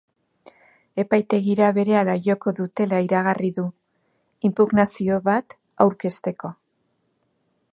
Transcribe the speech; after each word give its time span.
Epaitegira 1.01 1.67
berehala 1.75 2.15
joko 2.27 2.53
dutela 2.59 3.01
iragarri 3.07 3.51
du, 3.59 3.67
inpugnazio 4.49 5.21
bat 5.29 5.57
aurkezteko. 5.87 6.53